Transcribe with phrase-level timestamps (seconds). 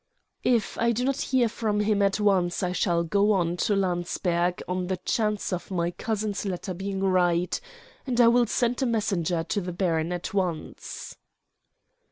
[0.43, 4.63] "If I do not hear from him at once, I shall go on to Landsberg
[4.67, 7.61] on the chance of my cousin's letter being right,
[8.07, 11.17] and I will send a messenger to the baron at once."